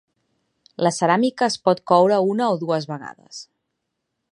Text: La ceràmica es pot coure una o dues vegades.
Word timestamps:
La 0.87 0.91
ceràmica 0.95 1.45
es 1.53 1.59
pot 1.69 1.83
coure 1.93 2.19
una 2.31 2.49
o 2.55 2.59
dues 2.65 2.91
vegades. 2.95 3.45